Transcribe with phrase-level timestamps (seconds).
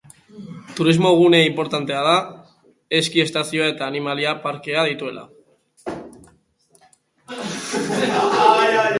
[0.77, 2.15] Turismo gune inportantea da,
[2.99, 5.27] eski estazioa eta animalia parkea dituela.